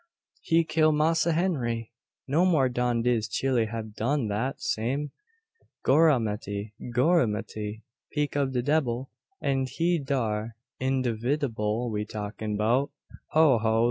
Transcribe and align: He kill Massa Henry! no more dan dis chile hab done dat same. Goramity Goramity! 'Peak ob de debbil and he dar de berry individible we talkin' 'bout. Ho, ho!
He 0.41 0.63
kill 0.63 0.91
Massa 0.91 1.31
Henry! 1.33 1.91
no 2.27 2.43
more 2.43 2.69
dan 2.69 3.03
dis 3.03 3.27
chile 3.27 3.67
hab 3.67 3.93
done 3.93 4.29
dat 4.29 4.59
same. 4.59 5.11
Goramity 5.85 6.73
Goramity! 6.91 7.83
'Peak 8.11 8.35
ob 8.35 8.51
de 8.51 8.63
debbil 8.63 9.11
and 9.41 9.69
he 9.69 9.99
dar 9.99 10.55
de 10.79 10.79
berry 10.79 10.91
individible 10.93 11.91
we 11.91 12.03
talkin' 12.03 12.57
'bout. 12.57 12.89
Ho, 13.33 13.59
ho! 13.59 13.79